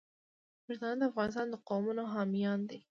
پښتانه 0.65 0.95
د 0.99 1.03
افغانستان 1.11 1.45
د 1.49 1.55
قومونو 1.67 2.03
حامیان 2.13 2.59
دي. 2.69 2.77